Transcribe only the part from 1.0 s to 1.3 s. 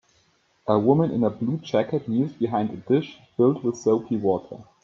in a